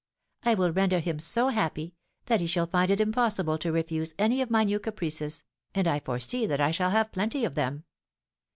[0.41, 1.93] I will render him so happy,
[2.25, 5.43] that he shall find it impossible to refuse any of my new caprices,
[5.75, 7.83] and I foresee that I shall have plenty of them.